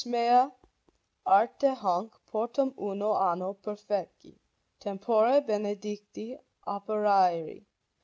MEA 0.03 0.51
ARTE 1.27 1.75
HANC 1.77 2.15
PORTAM 2.25 2.73
UNO 2.75 3.13
ANNO 3.13 3.53
PERFECI, 3.61 4.35
TEMPORE 4.79 5.41
BENEDICTI 5.41 6.39
OPERARII. 6.65 7.67